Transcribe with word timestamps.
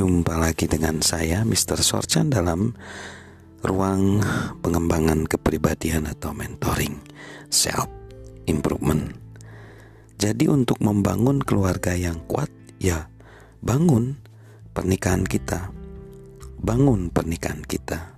Jumpa 0.00 0.40
lagi 0.40 0.64
dengan 0.64 1.04
saya 1.04 1.44
Mr. 1.44 1.76
Sorchan 1.84 2.32
dalam 2.32 2.72
ruang 3.60 4.24
pengembangan 4.64 5.28
kepribadian 5.28 6.08
atau 6.08 6.32
mentoring 6.32 6.96
self 7.52 7.84
improvement. 8.48 9.12
Jadi 10.16 10.48
untuk 10.48 10.80
membangun 10.80 11.44
keluarga 11.44 11.92
yang 11.92 12.16
kuat 12.24 12.48
ya 12.80 13.12
bangun 13.60 14.16
pernikahan 14.72 15.20
kita. 15.20 15.68
Bangun 16.64 17.12
pernikahan 17.12 17.60
kita. 17.60 18.16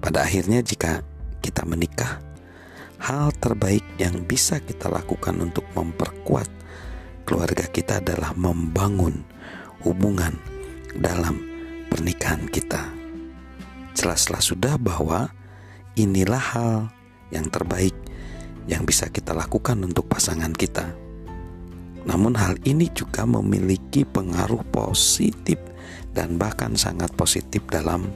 Pada 0.00 0.24
akhirnya 0.24 0.64
jika 0.64 1.04
kita 1.44 1.68
menikah, 1.68 2.24
hal 3.04 3.36
terbaik 3.36 3.84
yang 4.00 4.24
bisa 4.24 4.64
kita 4.64 4.88
lakukan 4.88 5.44
untuk 5.44 5.68
memperkuat 5.76 6.48
keluarga 7.28 7.68
kita 7.68 8.00
adalah 8.00 8.32
membangun 8.32 9.20
hubungan 9.84 10.55
dalam 10.98 11.40
pernikahan 11.88 12.48
kita. 12.50 12.92
Jelaslah 13.96 14.42
sudah 14.44 14.76
bahwa 14.76 15.32
inilah 15.96 16.40
hal 16.40 16.74
yang 17.32 17.48
terbaik 17.48 17.96
yang 18.66 18.84
bisa 18.84 19.08
kita 19.08 19.32
lakukan 19.32 19.78
untuk 19.80 20.10
pasangan 20.10 20.52
kita. 20.52 20.92
Namun 22.06 22.38
hal 22.38 22.54
ini 22.62 22.86
juga 22.94 23.26
memiliki 23.26 24.06
pengaruh 24.06 24.62
positif 24.70 25.58
dan 26.14 26.38
bahkan 26.38 26.78
sangat 26.78 27.10
positif 27.18 27.64
dalam 27.66 28.06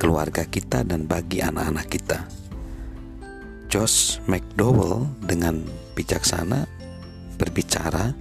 keluarga 0.00 0.46
kita 0.46 0.86
dan 0.86 1.04
bagi 1.04 1.44
anak-anak 1.44 1.86
kita. 1.90 2.18
Josh 3.68 4.16
McDowell 4.24 5.04
dengan 5.20 5.60
bijaksana 5.92 6.64
berbicara 7.36 8.16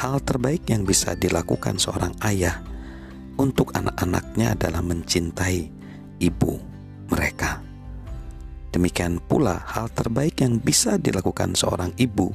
Hal 0.00 0.16
terbaik 0.24 0.64
yang 0.72 0.88
bisa 0.88 1.12
dilakukan 1.12 1.76
seorang 1.76 2.16
ayah 2.24 2.56
untuk 3.36 3.76
anak-anaknya 3.76 4.56
adalah 4.56 4.80
mencintai 4.80 5.68
ibu 6.24 6.56
mereka. 7.12 7.60
Demikian 8.72 9.20
pula, 9.20 9.60
hal 9.60 9.92
terbaik 9.92 10.40
yang 10.40 10.56
bisa 10.56 10.96
dilakukan 10.96 11.52
seorang 11.52 11.92
ibu 12.00 12.32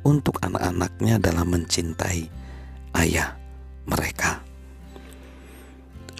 untuk 0.00 0.40
anak-anaknya 0.40 1.20
adalah 1.20 1.44
mencintai 1.44 2.24
ayah 3.04 3.36
mereka. 3.84 4.40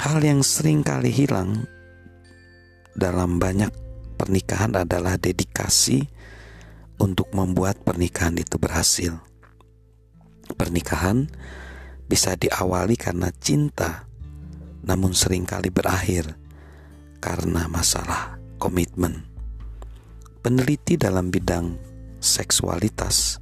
Hal 0.05 0.21
yang 0.21 0.45
sering 0.45 0.85
kali 0.85 1.09
hilang 1.09 1.65
dalam 2.93 3.41
banyak 3.41 3.73
pernikahan 4.21 4.77
adalah 4.77 5.17
dedikasi 5.17 6.05
untuk 7.01 7.33
membuat 7.33 7.81
pernikahan 7.81 8.37
itu 8.37 8.61
berhasil. 8.61 9.17
Pernikahan 10.55 11.29
bisa 12.07 12.39
diawali 12.39 12.95
karena 12.95 13.29
cinta, 13.35 14.07
namun 14.87 15.13
sering 15.13 15.49
kali 15.49 15.69
berakhir 15.69 16.39
karena 17.19 17.67
masalah 17.67 18.39
komitmen. 18.61 19.27
Peneliti 20.45 21.01
dalam 21.01 21.33
bidang 21.33 21.75
seksualitas, 22.21 23.41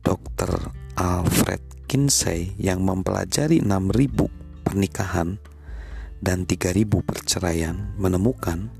Dr. 0.00 0.72
Alfred 0.96 1.60
Kinsey 1.84 2.56
yang 2.56 2.80
mempelajari 2.82 3.60
6.000 3.60 4.64
pernikahan 4.64 5.36
dan 6.24 6.48
3.000 6.48 6.88
perceraian 7.04 7.92
menemukan 8.00 8.72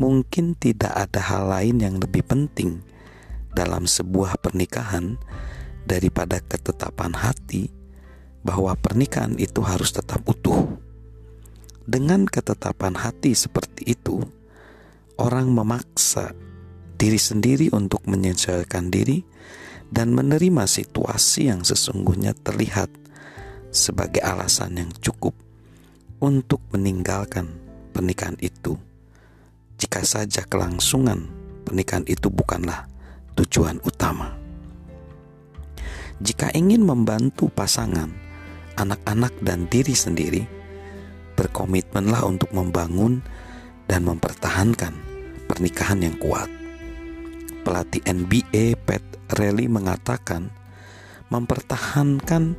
mungkin 0.00 0.56
tidak 0.56 0.96
ada 0.96 1.20
hal 1.20 1.52
lain 1.52 1.76
yang 1.84 2.00
lebih 2.00 2.24
penting 2.24 2.80
dalam 3.52 3.84
sebuah 3.84 4.40
pernikahan 4.40 5.20
daripada 5.86 6.38
ketetapan 6.42 7.14
hati 7.14 7.70
bahwa 8.42 8.74
pernikahan 8.74 9.38
itu 9.38 9.62
harus 9.62 9.94
tetap 9.94 10.22
utuh. 10.26 10.66
Dengan 11.82 12.26
ketetapan 12.26 12.94
hati 12.94 13.34
seperti 13.34 13.98
itu, 13.98 14.22
orang 15.18 15.50
memaksa 15.50 16.34
diri 16.98 17.18
sendiri 17.18 17.70
untuk 17.74 18.06
menyesuaikan 18.06 18.90
diri 18.90 19.26
dan 19.90 20.14
menerima 20.14 20.64
situasi 20.64 21.50
yang 21.50 21.66
sesungguhnya 21.66 22.38
terlihat 22.38 22.88
sebagai 23.74 24.22
alasan 24.22 24.78
yang 24.78 24.90
cukup 25.02 25.34
untuk 26.22 26.62
meninggalkan 26.70 27.50
pernikahan 27.90 28.38
itu. 28.38 28.78
Jika 29.76 30.06
saja 30.06 30.46
kelangsungan 30.46 31.26
pernikahan 31.66 32.06
itu 32.06 32.30
bukanlah 32.30 32.86
tujuan 33.34 33.82
utama. 33.82 34.41
Jika 36.22 36.54
ingin 36.54 36.86
membantu 36.86 37.50
pasangan, 37.50 38.06
anak-anak, 38.78 39.34
dan 39.42 39.66
diri 39.66 39.90
sendiri, 39.90 40.46
berkomitmenlah 41.34 42.22
untuk 42.22 42.46
membangun 42.54 43.26
dan 43.90 44.06
mempertahankan 44.06 44.94
pernikahan 45.50 45.98
yang 45.98 46.14
kuat. 46.22 46.46
Pelatih 47.66 48.06
NBA 48.06 48.78
Pat 48.86 49.02
Riley 49.34 49.66
mengatakan, 49.66 50.54
mempertahankan 51.26 52.54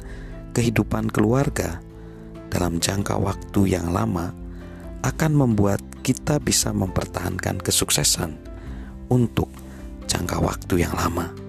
kehidupan 0.51 1.07
keluarga 1.07 1.79
dalam 2.51 2.83
jangka 2.83 3.15
waktu 3.15 3.79
yang 3.79 3.95
lama 3.95 4.35
akan 5.07 5.31
membuat 5.39 5.79
kita 6.03 6.35
bisa 6.43 6.75
mempertahankan 6.75 7.63
kesuksesan 7.63 8.35
untuk 9.07 9.47
jangka 10.11 10.43
waktu 10.43 10.83
yang 10.83 10.91
lama 10.99 11.42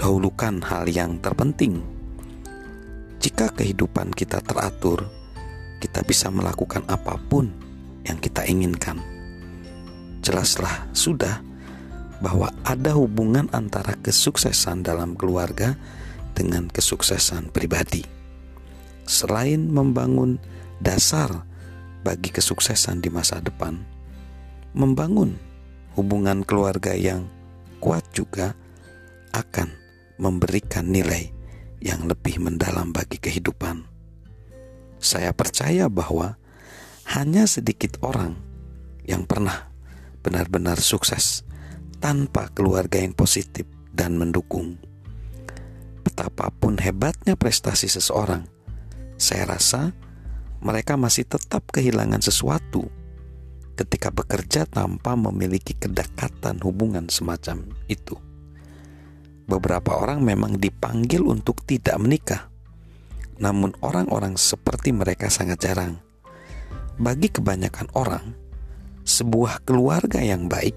dahulukan 0.00 0.64
hal 0.64 0.88
yang 0.88 1.20
terpenting. 1.20 1.84
Jika 3.20 3.52
kehidupan 3.52 4.16
kita 4.16 4.40
teratur, 4.40 5.04
kita 5.76 6.00
bisa 6.08 6.32
melakukan 6.32 6.88
apa 6.88 7.20
pun 7.20 7.52
yang 8.08 8.16
kita 8.16 8.48
inginkan. 8.48 8.96
Jelaslah 10.24 10.88
sudah 10.96 11.44
bahwa 12.24 12.48
ada 12.64 12.96
hubungan 12.96 13.52
antara 13.52 13.92
kesuksesan 14.00 14.80
dalam 14.80 15.12
keluarga 15.20 15.76
dengan 16.32 16.72
kesuksesan 16.72 17.52
pribadi. 17.52 18.00
Selain 19.04 19.68
membangun 19.68 20.40
dasar 20.80 21.44
bagi 22.00 22.32
kesuksesan 22.32 23.04
di 23.04 23.12
masa 23.12 23.44
depan, 23.44 23.76
membangun 24.72 25.36
hubungan 25.92 26.40
keluarga 26.40 26.96
yang 26.96 27.28
kuat 27.84 28.04
juga 28.16 28.56
akan 29.36 29.79
memberikan 30.20 30.84
nilai 30.84 31.32
yang 31.80 32.04
lebih 32.04 32.38
mendalam 32.44 32.92
bagi 32.92 33.16
kehidupan. 33.16 33.88
Saya 35.00 35.32
percaya 35.32 35.88
bahwa 35.88 36.36
hanya 37.16 37.48
sedikit 37.48 37.96
orang 38.04 38.36
yang 39.08 39.24
pernah 39.24 39.72
benar-benar 40.20 40.76
sukses 40.76 41.42
tanpa 41.98 42.52
keluarga 42.52 43.00
yang 43.00 43.16
positif 43.16 43.64
dan 43.96 44.20
mendukung. 44.20 44.76
Betapapun 46.04 46.76
hebatnya 46.76 47.34
prestasi 47.34 47.88
seseorang, 47.88 48.44
saya 49.16 49.56
rasa 49.56 49.96
mereka 50.60 51.00
masih 51.00 51.24
tetap 51.24 51.64
kehilangan 51.72 52.20
sesuatu 52.20 52.84
ketika 53.80 54.12
bekerja 54.12 54.68
tanpa 54.68 55.16
memiliki 55.16 55.72
kedekatan 55.72 56.60
hubungan 56.60 57.08
semacam 57.08 57.64
itu 57.88 58.20
beberapa 59.50 59.98
orang 59.98 60.22
memang 60.22 60.54
dipanggil 60.62 61.26
untuk 61.26 61.66
tidak 61.66 61.98
menikah. 61.98 62.46
Namun 63.42 63.74
orang-orang 63.82 64.38
seperti 64.38 64.94
mereka 64.94 65.26
sangat 65.26 65.66
jarang. 65.66 65.98
Bagi 67.00 67.32
kebanyakan 67.32 67.90
orang, 67.98 68.36
sebuah 69.02 69.66
keluarga 69.66 70.22
yang 70.22 70.46
baik 70.46 70.76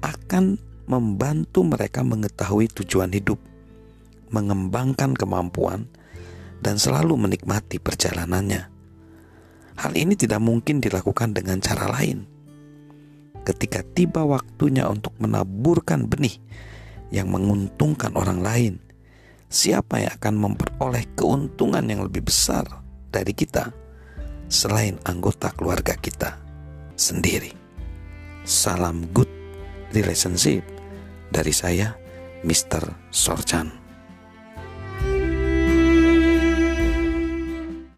akan 0.00 0.56
membantu 0.88 1.66
mereka 1.68 2.00
mengetahui 2.00 2.72
tujuan 2.72 3.12
hidup, 3.12 3.36
mengembangkan 4.32 5.12
kemampuan, 5.12 5.90
dan 6.64 6.80
selalu 6.80 7.18
menikmati 7.18 7.76
perjalanannya. 7.82 8.70
Hal 9.78 9.92
ini 9.94 10.18
tidak 10.18 10.42
mungkin 10.42 10.82
dilakukan 10.82 11.36
dengan 11.36 11.62
cara 11.62 11.86
lain. 11.90 12.26
Ketika 13.46 13.82
tiba 13.82 14.26
waktunya 14.26 14.86
untuk 14.90 15.14
menaburkan 15.22 16.10
benih 16.10 16.38
yang 17.08 17.32
menguntungkan 17.32 18.12
orang 18.14 18.40
lain, 18.44 18.74
siapa 19.48 20.04
yang 20.04 20.12
akan 20.20 20.34
memperoleh 20.36 21.04
keuntungan 21.16 21.84
yang 21.88 22.04
lebih 22.04 22.28
besar 22.28 22.64
dari 23.08 23.32
kita 23.32 23.72
selain 24.48 25.00
anggota 25.08 25.52
keluarga 25.56 25.96
kita 25.96 26.36
sendiri? 26.94 27.52
Salam 28.44 29.08
good 29.12 29.28
relationship 29.92 30.64
dari 31.28 31.52
saya, 31.52 31.96
Mr. 32.44 33.12
Sorchan. 33.12 33.87